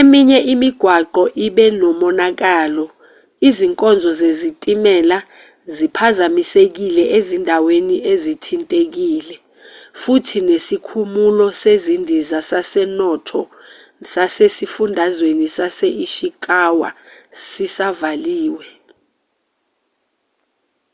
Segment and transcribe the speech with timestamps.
[0.00, 2.84] eminye imigwaqo ibe nomonakalo
[3.48, 5.18] izinkonzo zesitimela
[5.76, 9.36] ziphazamisekile ezindaweni ezithintekile
[10.00, 13.40] futhi nesikhumulo sezindiza sasenoto
[14.12, 16.88] sasesifundazweni sase-ishikawa
[17.48, 18.66] sisavaliwe